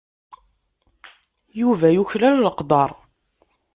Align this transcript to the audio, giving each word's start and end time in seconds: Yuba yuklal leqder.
Yuba 1.59 1.87
yuklal 1.93 2.35
leqder. 2.43 2.89